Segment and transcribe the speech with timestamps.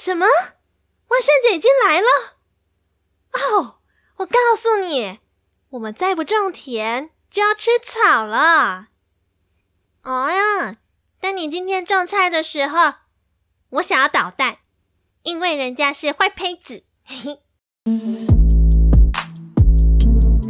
[0.00, 0.24] 什么？
[1.08, 2.06] 万圣节已经来了？
[3.32, 3.80] 哦，
[4.16, 5.18] 我告诉你，
[5.72, 8.86] 我们再不种田就要吃草了。
[10.02, 10.78] 哦呀，
[11.20, 12.94] 当你今天种菜的时候，
[13.72, 14.60] 我想要捣蛋，
[15.24, 16.84] 因为人家是坏胚子。
[17.04, 17.38] 嘿嘿。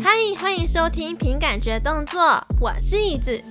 [0.01, 0.11] 嗨，
[0.41, 3.43] 欢迎收听凭感觉动作，我是椅子。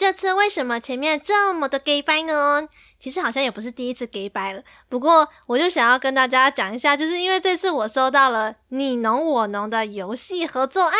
[0.00, 2.66] 这次为什么前面这么的 gay 掰呢？
[2.98, 4.62] 其实好像也不是第一次 gay 掰了。
[4.88, 10.96] 不过我就想要跟大家讲一下，就是因为这次我收到了你侬我侬的游戏合作案，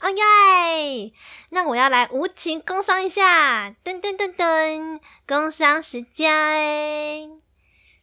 [0.00, 1.12] 哦耶！
[1.50, 7.38] 那我要来无情工商一下，噔噔噔噔，工商时间。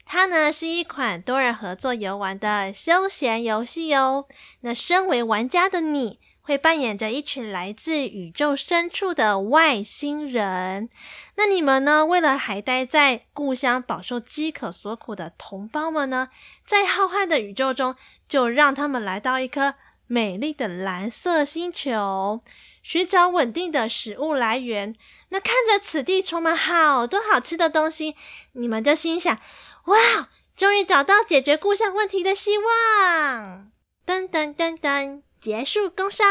[0.05, 4.25] 它呢是一款多人合作游玩的休闲游戏哦。
[4.61, 6.17] 那身为玩家的你，
[6.49, 10.89] 会扮演着一群来自宇宙深处的外星人。
[11.35, 12.07] 那你们呢？
[12.07, 16.29] 为了还待在故乡饱受饥渴所苦的同胞们呢，
[16.65, 17.95] 在浩瀚的宇宙中，
[18.27, 19.75] 就让他们来到一颗
[20.07, 22.41] 美丽的蓝色星球，
[22.81, 24.95] 寻找稳定的食物来源。
[25.27, 28.15] 那看着此地充满好多好吃的东西，
[28.53, 29.37] 你们就心想：
[29.85, 33.71] 哇，终于找到解决故乡问题的希望！
[34.03, 35.28] 噔噔噔噔。
[35.39, 36.25] 结束工商。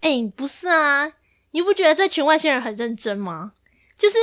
[0.00, 1.12] 哎、不是啊，
[1.52, 3.52] 你不觉得这群外星人很认真吗？
[3.96, 4.16] 就是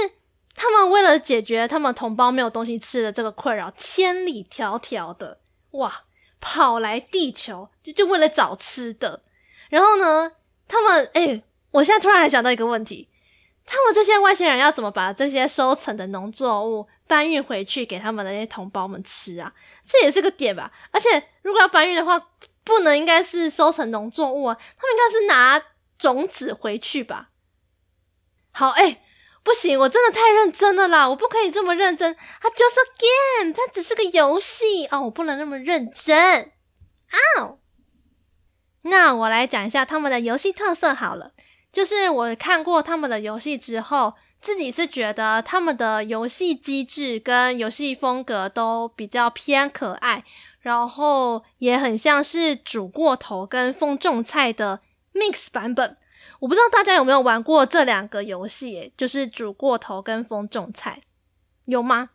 [0.55, 5.39] 他们为了解决他们同胞没有东西吃的这个困扰，千里迢迢的
[5.71, 6.03] 哇，
[6.41, 9.23] 跑来地球就就为了找吃的。
[9.69, 10.33] 然后呢，
[10.67, 11.41] 他们哎、
[11.71, 13.07] 我现在突然想到一个问题，
[13.65, 19.51] 他们这些外星人要怎么把这些收成的农作物搬运回去给他们的那些同胞们吃啊？
[19.83, 20.71] 这也是个点吧。
[20.91, 21.09] 而且
[21.41, 22.19] 如果要搬运的话，
[22.63, 25.65] 不能应该是收成农作物啊，他们应该是拿
[25.97, 27.31] 种子回去吧。
[28.51, 29.01] 好，哎、
[29.41, 32.15] 不行，我真的太认真了啦，我不可以这么认真。
[32.39, 32.75] 它就是
[33.39, 36.51] game，它只是个游戏哦，我不能那么认真。
[37.39, 37.57] 哦，
[38.83, 41.31] 那我来讲一下他们的游戏特色好了。
[41.71, 50.23] 就是我看过他们的游戏之后，自己是觉得他们的游戏机制跟游戏风格都比较偏可爱。
[50.61, 54.81] 然后也很像是煮过头跟风种菜的
[55.13, 55.95] mix 版本，
[56.39, 61.01] 我不知道大家有没有玩过这两个游戏，就是煮过头跟风种菜，
[61.63, 62.09] 有吗？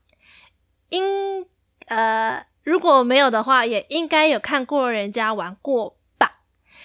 [0.91, 1.47] 应
[1.87, 5.97] 呃，如果没有的话，也应该有看过人家玩过。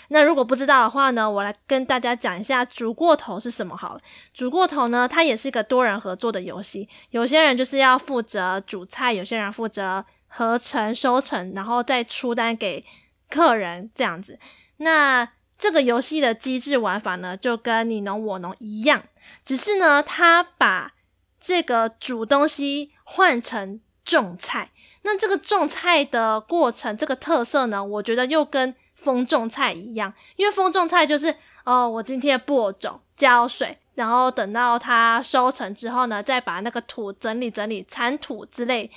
[0.10, 4.02] 那如果不知道的话呢，我来跟大家讲一下煮过头是什么好了。
[4.34, 10.06] 煮过头呢，它也是一个多人合作的游戏，有些人就是要负责煮菜，有些人负责。
[10.32, 12.86] 合成收成，然后再出单给
[13.32, 14.38] 客人这样子。
[14.78, 15.28] 那
[15.58, 19.02] 这个游戏的机制玩法呢，就跟你侬我侬一样，
[19.44, 20.94] 只是呢，他把
[21.42, 24.70] 这个煮东西换成种菜。
[25.02, 38.92] 那这个种菜的过程，这个特色呢，我觉得又跟风种菜一样，因为风种菜就是哦，我今天播种、浇水，然后等到它收成之后呢，再把那个土整理整理，铲土之类。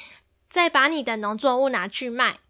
[0.51, 2.41] 再把你的农作物拿去卖，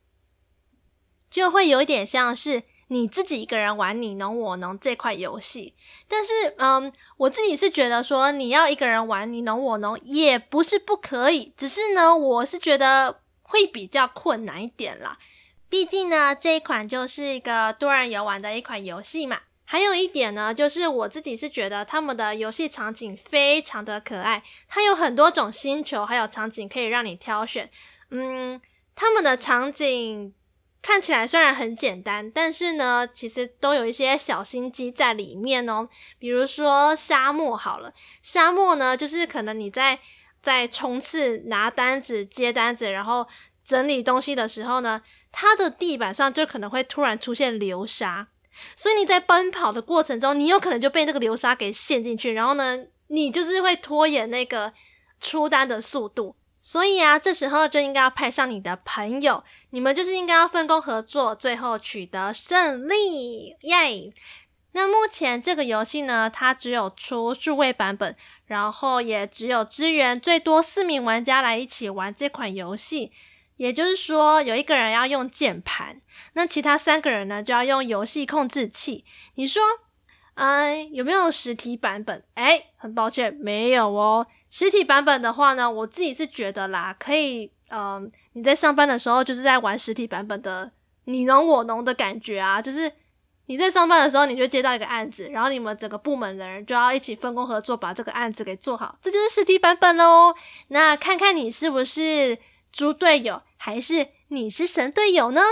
[1.30, 5.76] 就会有一点像是你自己一个人玩你侬我侬这块游戏。
[6.08, 15.16] 但是，嗯，我自己是觉得说，你要一个人玩你侬我侬也不是不可以，只是呢，我是觉得会比较困难一点啦。
[15.72, 19.40] 毕竟呢，这一款就是一个多人游玩的一款游戏嘛。
[19.64, 27.70] 还有一点呢，就是我自己是觉得他们的游戏场景非常的可爱，它有很多种星球，还有场景可以让你挑选。
[28.10, 28.60] 嗯，
[28.94, 30.34] 他们的场景
[30.82, 35.88] 看起来虽然很简单，但是呢，其实都有一些小心机在里面哦。
[36.18, 39.98] 比如说沙漠好了，沙漠呢，就是可能你在
[40.42, 43.26] 在冲刺、拿单子、接单子，然后
[43.64, 45.00] 整理东西的时候呢，
[45.32, 48.28] 它的地板上就可能会突然出现流沙。
[48.76, 54.72] 所以你在奔跑的过程中，你有可能就被那个流沙给陷进去，然后呢，你就是会拖延那个
[55.18, 56.36] 出单的速度。
[56.60, 64.12] 所以啊，这时候就应该要派上你的朋友，你们就是应该要分工合作，最后取得胜利，耶！
[64.74, 68.14] 那目前这个游戏呢，它只有出数位版本，
[68.46, 73.10] 然后也只有支援最多四名玩家来一起玩这款游戏。
[73.56, 76.00] 也就是说，有一个人要用键盘，
[76.32, 79.04] 那其他三个人呢就要用游戏控制器。
[79.34, 79.62] 你说，
[80.34, 82.22] 嗯，有没有实体版本？
[82.34, 84.26] 诶，很抱歉，没有哦。
[84.50, 90.72] 实体版本的话呢，我自己是觉得啦，可以，嗯，你在上班的时候就是在玩实体版本的
[91.04, 92.92] 你侬我侬的感觉啊，就是。
[93.46, 100.32] 你在上班的时候，你就接到一个案子，然后你们整个部门的人就要一起分工合作，把这个案子给做好，这就是实体版本喽。
[100.68, 102.38] 那看看你是不是
[102.72, 105.42] 猪队友，还是你是神队友呢？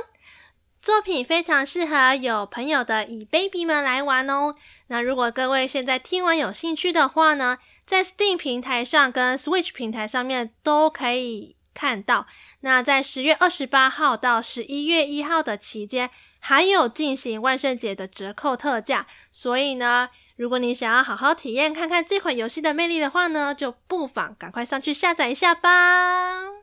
[0.80, 4.54] 作品非常适合有朋友的乙 baby 们来玩哦。
[4.86, 12.26] 那如果各位现在听完有兴趣的话呢，在 Steam 平台上跟 Switch 平台上面都可以看到。
[12.60, 16.08] 那在十月二十八号到十一月一号的期间，
[16.38, 19.06] 还有进行万圣节的折扣特价。
[19.30, 26.59] 所以呢，如果你想要好好体验看看这款游戏的魅力的话呢，就不妨赶快上去下载一下吧。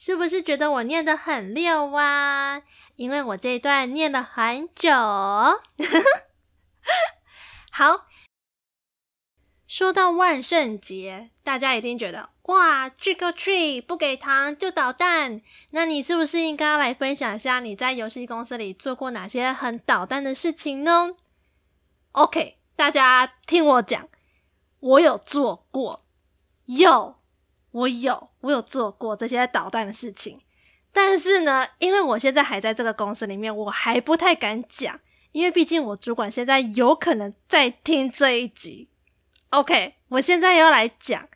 [0.00, 2.62] 是不是觉得我念得很溜啊？
[2.94, 4.92] 因为我这一段念了很久。
[7.72, 8.06] 好，
[9.66, 15.42] 说到万圣节，大家一定觉得哇，trick or treat，不给糖就捣蛋。
[15.70, 21.16] 那你是不是应该来分享一下你在游戏公司里做过哪些很捣蛋的事情呢
[22.12, 24.08] ？OK，大家听我讲，
[24.78, 26.04] 我有做过，
[26.66, 27.17] 有。
[27.70, 30.40] 我有，我有做过这些捣蛋的事情，
[30.92, 34.98] 但是呢，因为我现在还在这个公司里面，我还不太敢讲，
[35.32, 38.88] 因为毕竟我主管现在有可能在听这一集。
[39.50, 41.28] OK，我现在要来讲，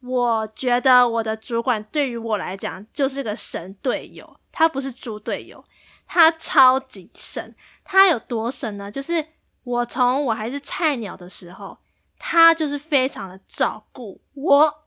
[0.00, 5.64] 我觉得我的主管对于我来讲就是个神队友，他不是猪队友，
[6.06, 7.54] 他超级神。
[7.82, 8.90] 他有多神呢？
[8.90, 9.24] 就是
[9.62, 11.78] 我从我还是菜鸟的时候，
[12.18, 14.85] 他就是非常的照顾我。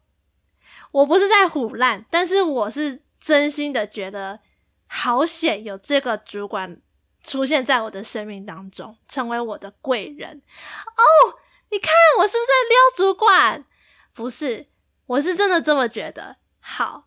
[0.92, 4.40] 我不是在唬烂，但是我是真心的觉得
[4.88, 6.82] 好险有这个主管
[7.24, 10.30] 出现在我的生命当中，成为我的贵人。
[10.38, 11.36] 哦，
[11.70, 13.66] 你看我是不是在撩主管？
[14.14, 14.68] 不是，
[15.06, 16.38] 我是真的这么觉得。
[16.60, 17.06] 好，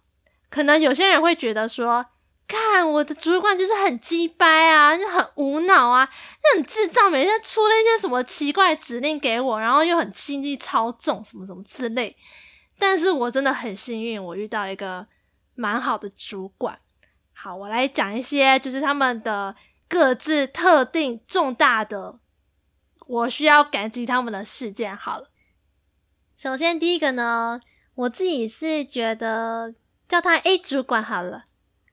[0.49, 2.07] 可能有些人会觉得说，
[2.47, 12.17] 看我的主管就是很鸡掰啊，就很无脑啊，就很智障，每天出了一些什么奇怪指令给我，然后又很轻易操纵什么什么之类。
[12.79, 15.07] 但是我真的很幸运，我遇到一个
[15.55, 16.79] 蛮好的主管。
[17.33, 19.55] 好，我来讲一些就是他们的
[19.89, 22.19] 各自特定重大的，
[23.07, 24.97] 我需要感激他们的事件。
[24.97, 25.31] 好了，
[26.37, 27.61] 首先第一个呢，
[27.95, 29.75] 我自己是觉得
[30.09, 31.45] 叫他 A 主管好了。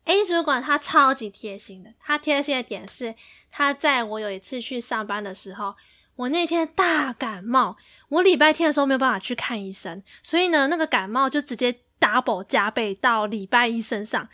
[0.06, 3.16] A 主管他超级贴心的，他贴心的点是，
[3.52, 5.76] 他在我有一次去上班的时候。
[6.16, 7.78] 我那天大感冒，
[8.10, 14.28] 我礼拜天的时候没有办法去看医生，所以呢，那个感冒就直接 double 加倍到礼拜一身上。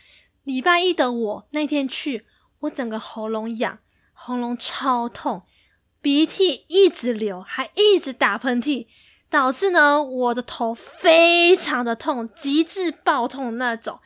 [0.44, 2.24] 礼拜一的我那天去，
[2.60, 3.78] 我整个喉咙痒，
[4.12, 5.42] 喉咙超痛，
[6.00, 8.86] 鼻涕一直流，还一直打喷嚏，
[9.28, 14.00] 导致呢我的头非常的痛，极致爆痛那种。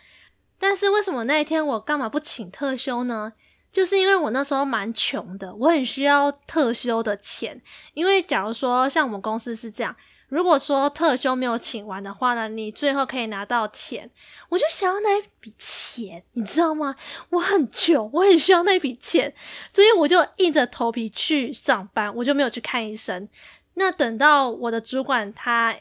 [0.58, 3.34] 但是为什么那一天我干嘛不请特休呢？
[3.72, 7.62] 就是因为我那时候蛮穷的，我很需要特休的钱。
[7.94, 9.94] 因为假如说像我们公司是这样，
[10.28, 14.10] 如果说特休没有请完的话呢，你最后可以拿到钱。
[14.48, 16.96] 我就想要那一笔钱，你知道吗？
[17.30, 19.32] 我很穷，我很需要那笔钱，
[19.68, 23.28] 所以我就硬着头皮去上班，我就没有去看医生。
[23.74, 25.76] 那等到我的主管他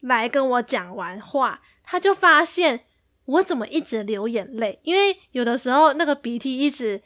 [0.00, 2.84] 来跟我讲完话，他就发现
[3.24, 7.00] 我怎么一直流眼泪，因为有的时候那个鼻涕一直。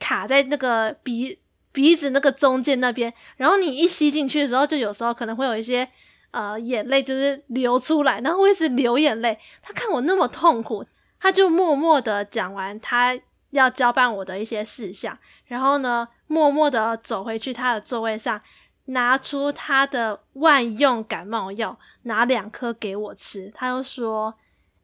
[0.00, 1.38] 卡在那个鼻
[1.70, 5.88] 鼻子那个中间那边，然后你一吸进去的时候，就有时候可能会有一些
[6.32, 9.38] 呃眼泪就是流出来，然后会一直流眼泪。
[9.62, 10.84] 他看我那么痛苦，
[11.20, 13.16] 他就默默的讲完他
[13.50, 15.16] 要交办我的一些事项，
[15.46, 18.40] 然后呢，默默的走回去他的座位上，
[18.86, 23.52] 拿出他的万用感冒药，拿两颗给我吃。
[23.54, 24.34] 他又说：“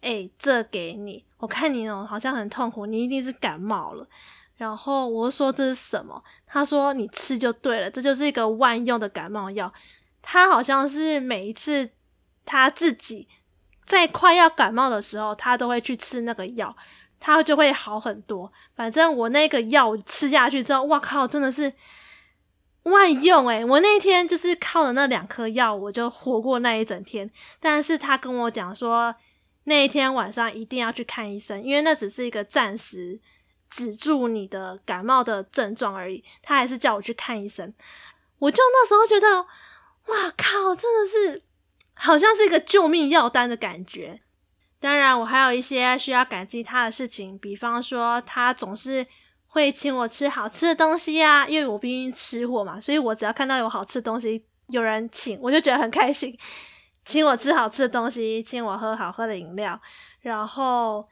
[0.02, 4.06] 欸，这给你，我看你哦，好像很痛苦，你一定是感冒了。”
[4.56, 6.22] 然后我说，这是什么？
[6.46, 9.70] 他说，你吃就对了，这就是一个万用的感冒药。
[10.22, 11.90] 他好像是每一次
[12.44, 13.28] 他自己
[13.84, 16.74] 在快要感冒的时候，他都会去吃那个药，
[17.20, 18.50] 他就会好很多。
[18.74, 21.70] 反正我那个药吃下去之后，哇靠，真的是
[22.84, 23.62] 万用诶！
[23.62, 27.30] 我那天就是靠了那两颗药，我就活过那一整天。
[27.60, 29.14] 但是他跟我讲说，
[29.64, 33.20] 那一天晚上一定要去看医生，因为那只是一个暂时。
[33.76, 37.70] 止住你的感冒的症状而已，他还是叫我去看医生。
[38.38, 39.42] 我就那时候觉得，
[40.06, 41.42] 哇靠，真的是
[41.92, 44.22] 好像是一个救命药单的感觉。
[44.80, 49.06] 当然，我还有一些需要感激他的事情，比方说他总是
[49.46, 56.34] 会请我吃好吃的东西啊，因为我毕竟吃货嘛，所以我只要看到有好吃的东西，有人请，我就觉得很开心。
[57.04, 59.78] 请我吃好吃的东西，请我喝好喝的饮料，
[60.22, 61.06] 然后。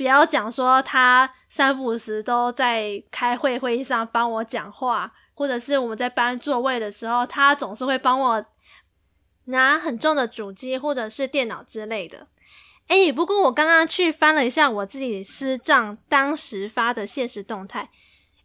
[0.00, 8.46] 不要讲说他三不五时都在开会会议上帮我讲话，或者是我们在搬座位的时候，他总是会帮我
[9.44, 12.28] 拿很重的主机或者是电脑之类的。
[12.88, 17.90] 诶，不过我刚刚去翻了一下我自己私账当时发的现实动态，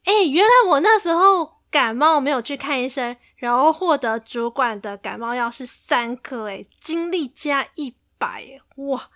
[0.04, 8.44] 诶，原来我那时候感冒没有去看医生，然后获得主管的感冒药是三颗，诶，精力加一百，
[8.76, 9.10] 哇！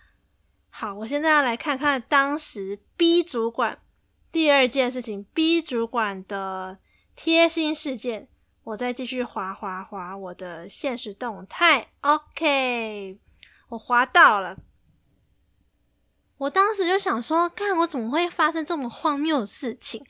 [0.79, 3.81] 好，我现在要来看看当时 B 主管
[4.31, 6.79] 第二件事情，B 主管的
[7.17, 8.29] 贴心事件。
[8.63, 13.19] 我再继续滑滑滑我的现实动态，OK，
[13.67, 14.55] 我滑到了。
[16.38, 20.01] 我当时就想说，看我怎么会发生这么荒谬的事情，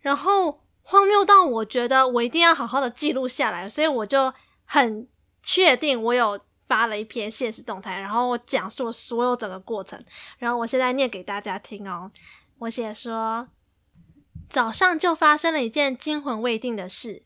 [0.00, 4.32] 然后荒谬到我觉得我一定要好好的记录下来，所以我就
[4.64, 5.06] 很
[5.42, 6.40] 确定我有。
[6.74, 10.02] 发了一篇现实动态，然后我讲述了所有整个过程，
[10.38, 12.10] 然后我现在念给大家听哦。
[12.58, 13.46] 我写说，
[14.50, 17.22] 早上就发生了一件惊魂未定的事，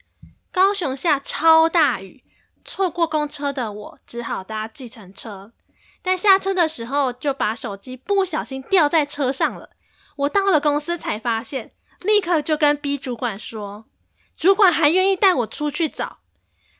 [0.52, 2.22] 高雄下超大雨，
[2.62, 5.52] 错过公车的我只好搭计程车，
[6.02, 9.70] 但下车的时候就把手机不小心掉在车上了。
[10.16, 13.86] 我到了公司才发现，立刻就跟 B 主管说，
[14.36, 16.18] 主管还愿意带我出去找，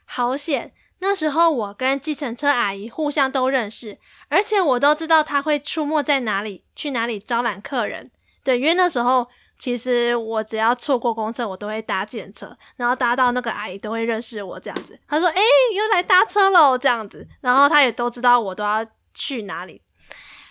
[0.05, 0.75] 好险。
[1.01, 8.11] 那时候我跟计程车阿姨互相都认识，而且我都知道她会出没在哪里，去哪里招揽客人。
[8.43, 9.29] 对，因为那时候
[9.59, 14.99] 其实我只要错过公车，我都会搭计程车，然后搭到那个阿姨都会认识我这样子。
[15.09, 15.41] 她说：“欸，
[15.75, 19.83] 又来搭车喽。”这样子，然后她也都知道我都要去哪里。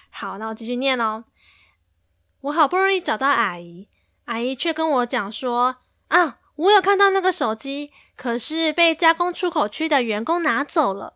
[0.09, 1.23] 好，那我继续念喽。
[2.41, 3.89] 我好不容易找到阿姨，
[4.25, 5.77] 阿姨却跟我讲说
[6.09, 11.13] ：“啊。”我有看到那个手机，可是被加工出口区的员工拿走了。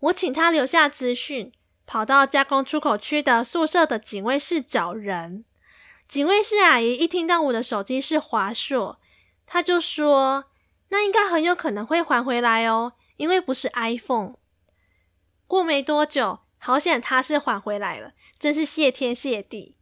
[0.00, 1.52] 我请他留下资讯，
[1.86, 5.44] 跑到加工出口区的宿舍的警卫室找人。
[6.08, 8.98] 警卫室阿姨一听到我的手机是华硕，
[9.46, 10.46] 她就说
[10.88, 14.34] ：“那应该很有可能会还回来哦，因为不是 iPhone。”
[15.46, 19.76] 过没多久，好险他是还回来了，真是谢天谢地。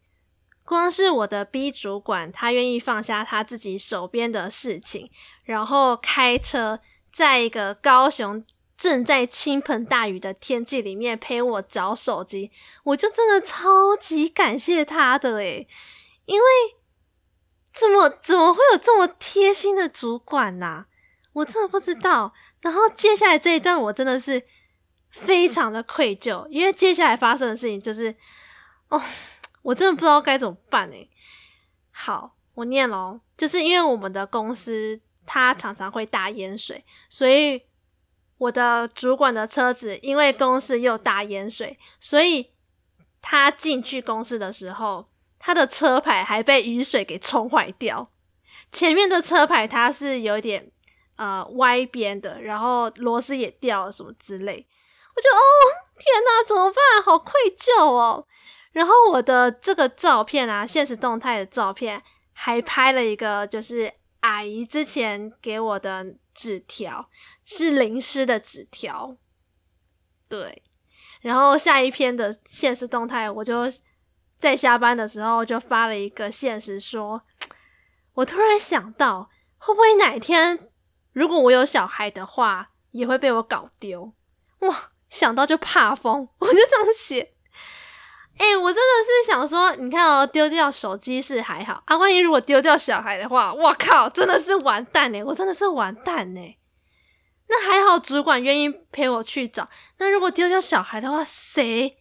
[0.65, 5.11] 光是我的 B 主管，他愿意放下他自己手边的事情，
[5.45, 6.81] 然后开车
[7.13, 8.45] 在一个高雄
[8.77, 12.51] 正在倾盆大雨的天气里面陪我找手机，
[12.85, 15.69] 我就真的超级感谢他的诶，
[16.27, 16.47] 因为
[17.73, 20.87] 怎么怎么会有这么贴心的主管呐？
[21.33, 22.33] 我真的不知道。
[22.61, 24.43] 然后接下来这一段我真的是
[25.11, 28.15] 非常的愧疚，因为接下来发生的事情就是
[28.89, 29.03] 哦。
[29.63, 31.09] 我真的不知道该怎么办诶。
[31.93, 37.63] 好，我念喽，就是因为我们的公司它常常会大淹水，所以
[38.39, 42.53] 我的主管的车子因为公司又大淹水，所以
[43.21, 48.11] 他进去公司的时候，他的车牌还被雨水给冲坏掉。
[48.73, 50.71] 前面的车牌它是有点
[51.17, 54.67] 呃歪边的，然后螺丝也掉了什么之类。
[55.15, 55.43] 我就哦
[55.99, 57.03] 天哪，怎么办？
[57.05, 58.27] 好愧疚哦。
[58.73, 62.03] 然后我的这个照片啊，现实动态的照片，
[62.33, 67.09] 还拍了一个，就是阿姨之前给我的纸条，
[67.45, 69.17] 是淋湿的纸条。
[70.29, 70.63] 对，
[71.21, 73.65] 然后下一篇的现实动态，我就
[74.39, 77.23] 在下班的时候就发了一个现实说，
[78.15, 80.71] 我突然想到，会不会哪天
[81.13, 84.15] 如果我有小孩的话，也会被我搞丢？
[84.61, 87.32] 哇，想到就怕疯，我就这么写。
[88.43, 95.23] 哎、我真的是想说，你看哦，丢掉手机是还好啊，万一如果丢掉小孩的话，我靠，真的是完蛋哎！
[95.23, 96.59] 我真的是完蛋哎。
[97.49, 99.69] 那还好，主管愿意陪我去找。
[99.99, 101.97] 那如果丢掉小孩的话，谁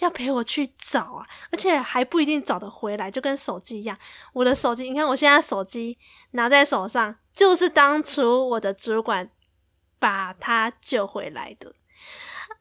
[0.00, 1.26] 要陪我去找啊？
[1.50, 3.96] 而且还不一定找得回来，就跟手机一样。
[4.34, 5.96] 我的手机，你看我现在手机
[6.32, 9.30] 拿在手上，就是当初我的主管
[9.98, 11.72] 把他救回来的。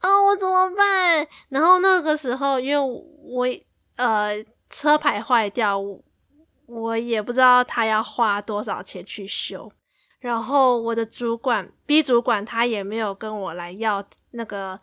[0.02, 1.28] 哦，我怎么办？
[1.50, 3.48] 然后那个时候，因为我
[3.96, 5.82] 呃车牌坏掉，
[6.68, 9.72] 我也不知道他要花多少钱去修。
[10.20, 14.80] 然后我的主管 B 主管他也没有跟我来要那个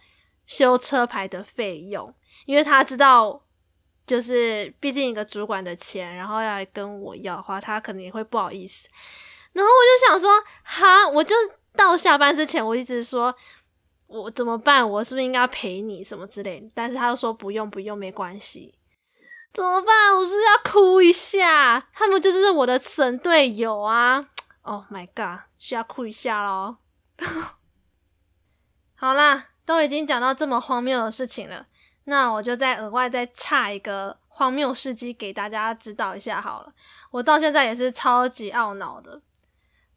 [0.46, 2.14] 修车牌的费用，
[2.46, 3.42] 因为他知道，
[4.06, 8.88] 就是毕竟一个主管的钱，然后要来跟我要的话，他可能也会不好意思。
[9.52, 10.30] 然后我就想说，
[10.62, 11.34] 哈，我就
[11.76, 13.34] 到下班之前，我一直说。
[14.12, 14.88] 我怎么办？
[14.88, 16.70] 我是不是应该陪你什么之类？
[16.74, 18.74] 但是他又说不用不用，没关系。
[19.52, 20.16] 怎么办？
[20.16, 21.88] 我是不是要哭一下？
[21.92, 24.28] 他们就是我的神队友啊
[24.62, 26.76] ！Oh my god，需要哭一下喽。
[28.94, 31.66] 好啦，都已经讲到这么荒谬的事情了，
[32.04, 36.72] 那我就再额外再插一个荒谬事迹给大家指导一下好了。
[37.10, 39.20] 我到现在也是超级懊恼的，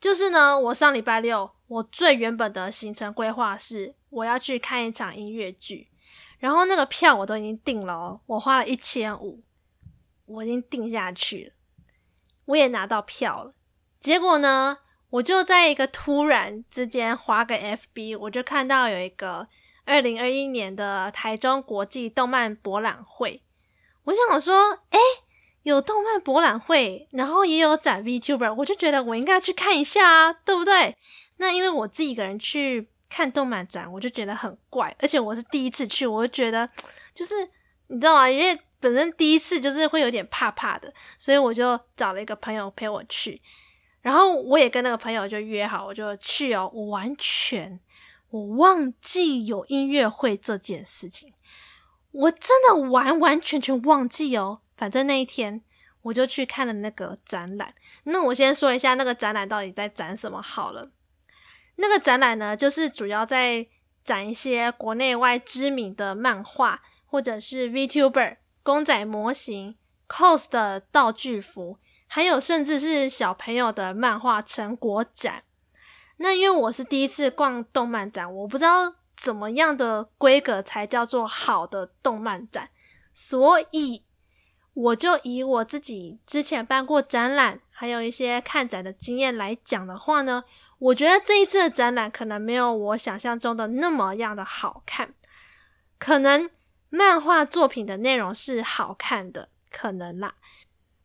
[0.02, 5.90] 就是呢，我上礼拜六我最原本的行程规划是我要去看一场音乐剧，
[6.40, 9.44] 然后那个票我都已经订了哦，我花了一千五，
[10.26, 11.54] 我已经订下去了，
[12.46, 13.54] 我也拿到票了。
[14.00, 14.78] 结果呢，
[15.10, 19.50] 我就在一个突然之间花个 FB，我就看到有一个
[19.84, 23.44] 二零二一年的台中国际动漫博览会。
[24.06, 25.00] 我想说，诶，
[25.64, 30.96] 有动漫博览会，然后也有展 VTuber，我就觉得我应该去看一下啊，对不对？
[31.38, 36.70] 那因为我自己一个人去看动漫展，我就觉得很怪，而且我是第一次去，我就觉得
[37.14, 37.34] 就是
[37.88, 38.30] 你知道吗？
[38.30, 43.42] 因为本身第一次就是会有点怕怕的，所以我就找了一个朋友陪我去。
[44.02, 46.70] 然后我也跟那个朋友就约好，我就去哦。
[46.74, 47.80] 我完全
[48.30, 51.34] 我忘记有音乐会这件事情，
[52.12, 54.62] 我真的完完全全忘记哦。
[54.78, 55.64] 反正那一天
[56.04, 57.74] 我就去看了那个展览。
[58.04, 60.92] 那我先说一下那个展览到底在展什么好了。
[61.76, 63.66] 那个展览呢，就是主要在
[64.04, 69.76] 展一些国内外知名的漫画，或者是 VTuber 公仔模型、
[70.08, 71.78] cos 的道具服。
[72.08, 75.44] 还有，甚至是小朋友的漫画成果展。
[76.18, 82.70] 那因为我是第一次逛动漫展，我不知道怎么样的规格才叫做好的动漫展，
[83.12, 84.06] 所以
[84.74, 90.44] 我就以我自己之前办过展览，还有一些看展的经验来讲的话呢，
[90.78, 95.14] 我觉得这一次的展览可能没有我想象中的那么样的好看。
[95.98, 96.50] 可能
[96.90, 100.36] 漫画作品的内容是好看的，可能啦。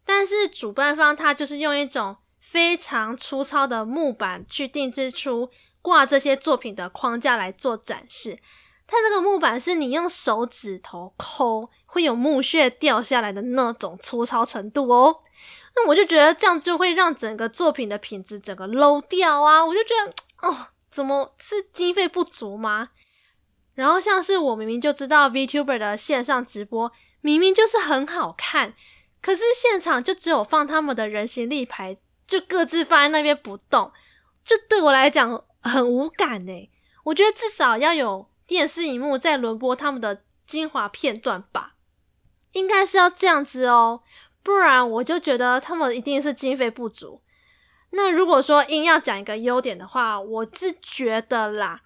[0.04, 5.50] 但是主办方他就是用一种非常粗糙的木板去定制出
[5.80, 8.38] 挂这些作品的框架来做展示。
[8.86, 15.22] 它那个木板是你用手指头抠会有木屑掉下来的那种粗糙程度哦。
[15.74, 19.64] 那我就觉得这样就会让整个作品的品质整个 low 掉啊！
[19.64, 22.90] 我就觉得哦，怎么是经费不足吗？
[23.74, 28.74] 然后像是我明明就知道 VTuber 的线上直播明明就是很好看。
[29.22, 33.92] 可是现场就只有放他们的人形立牌，就各自放在那边不动，
[34.44, 36.70] 就对我来讲很无感诶。
[37.04, 41.74] 我觉得至少要有电视荧幕在轮播他们的精华片段吧，
[42.52, 44.02] 应该是要这样子哦，
[44.42, 47.22] 不然我就觉得他们一定是经费不足。
[47.90, 51.82] 那如果说硬要讲一个优点的话，我是觉得啦，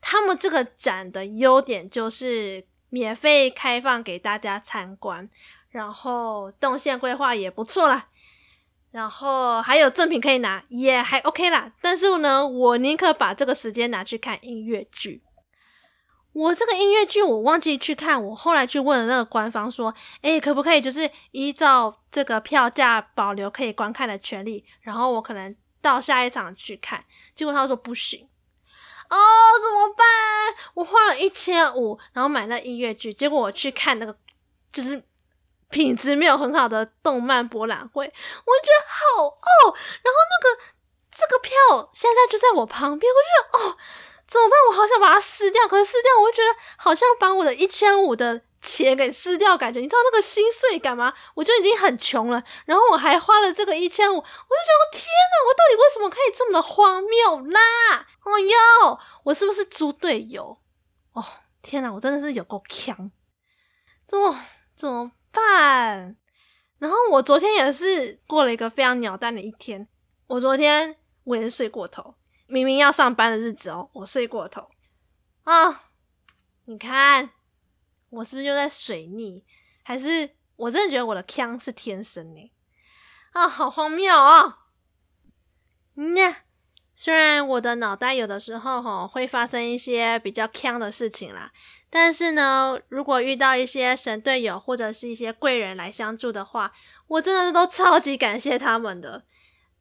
[0.00, 5.28] 他们这个展的优点就是免费开放给大家参观。
[5.70, 8.08] 然后动线规划也不错啦，
[8.90, 11.72] 然后还有赠品可以拿，也还 OK 啦。
[11.80, 15.22] 但是呢，我宁可把这个时间拿去看音乐剧。
[16.32, 24.64] 我这个音乐剧我忘记去看，我后来去问了那个官方说，诶，可不可以就是依照这个票价保留可以观看的权利？
[24.80, 27.04] 然后我可能到下一场去看。
[27.34, 28.28] 结果他说不行。
[29.08, 29.16] 哦，
[29.62, 30.06] 怎么办？
[30.74, 34.16] 我花了一千五，然后买那音乐剧，结果我去看那个
[34.72, 35.02] 就是。
[35.70, 39.72] 品质没有很好的动漫博览会，我觉得好哦。
[40.02, 40.62] 然后那个
[41.16, 43.49] 这个票现在就在我旁边，我就，
[44.30, 44.56] 怎么办？
[44.68, 51.12] 我好想把它撕掉，可是撕掉我就觉得好像把我的一千五的钱给撕掉，感觉你知道那个心碎感吗？
[51.34, 58.06] 我就已经很穷了，然后我还花了这个一千五，我就觉得天哪，我到底为什么可以这么的荒谬啦？
[58.24, 60.58] 哦哟，我是不是猪队友？
[61.12, 61.24] 哦
[61.60, 63.10] 天哪，我真的是有够强，
[64.06, 64.40] 怎么
[64.76, 65.10] 怎么？
[65.32, 66.16] 办，
[66.78, 69.86] 然后我昨天也是过了一个非常鸟蛋的一天。
[70.26, 72.16] 我昨天我也是睡过头，
[72.50, 74.68] 明明要上班的日子哦，我睡过头
[75.44, 75.84] 啊！
[76.64, 77.30] 你看
[78.10, 79.44] 我是不是又在水逆？
[79.82, 82.52] 还是我真的觉得我的锵是天生的
[83.32, 83.48] 啊？
[83.48, 84.56] 好荒谬哦！
[85.94, 86.36] 那
[86.94, 91.52] 虽然我的脑袋有的时候吼会发生一些比较锵的事情啦。
[91.88, 96.72] 但是呢，如果遇到一些神队友或者是一些贵人来相助的话，
[97.08, 99.24] 我真的都超级感谢他们的。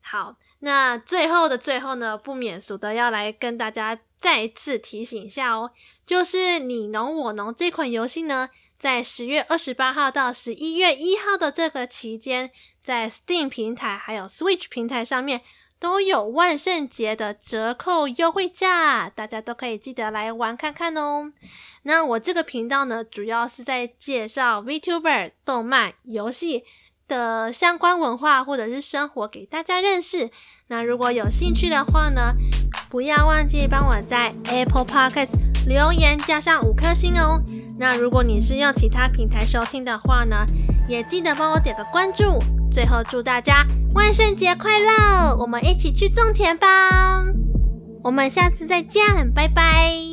[0.01, 5.71] 好，那最后的最后呢，不免俗的要来跟大家再一次提醒一下哦，
[6.05, 12.51] 就是你侬我侬这款游戏呢，在十月二十八号到十一月一号的这个期间，
[12.83, 15.41] 在 Steam 平台还有 Switch 平台上面。
[15.81, 21.31] 都有万圣节的折扣优惠价，大家都可以记得来玩看看哦。
[21.83, 26.65] 那我这个频道呢，主要是在介绍 VTuber、动漫、游戏
[27.09, 30.29] 的相关文化或者是生活给大家认识。
[30.67, 32.33] 那如果有兴趣的话呢，
[32.89, 35.31] 不要忘记帮我在 Apple Podcast
[35.67, 37.43] 留言加上五颗星哦。
[37.77, 40.45] 那如果你是用其他平台收听的话呢，
[40.87, 42.41] 也记得帮我点个关注。
[42.71, 45.35] 最后祝大家万圣节快乐！
[45.39, 47.25] 我们一起去种田吧！
[48.03, 50.08] 我们下次再见，拜拜。